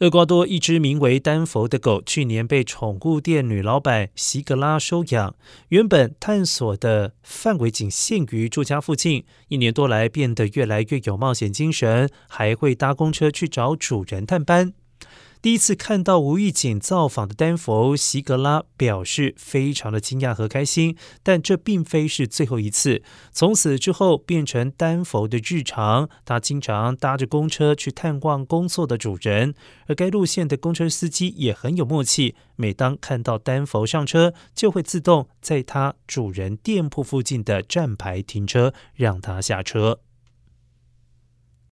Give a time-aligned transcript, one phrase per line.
[0.00, 5.34] 厄瓜多一只名为丹佛的狗，去年被宠物店女老板席格拉收养。
[5.68, 14.74] 原本探索的范围仅限于住家附近，一年多来变得越来越有冒险精神，还会搭公车去找主人探班。
[15.42, 23.02] 第一次看到无预警造访的丹佛，席格拉表示非常的惊讶和开心，但这并非是最后一次。
[23.30, 26.08] 从此之后，变成丹佛的日常。
[26.24, 29.54] 他经常搭着公车去探望工作的主人，
[29.86, 32.34] 而该路线的公车司机也很有默契。
[32.56, 40.00] 每当看到丹佛上车，就会自动在他主人店铺附近的站牌停车，让他下车。